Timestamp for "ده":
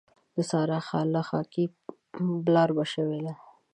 3.25-3.33